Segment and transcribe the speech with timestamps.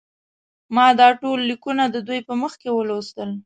[0.75, 3.29] ما دا ټول لیکونه د دوی په مخ کې ولوستل.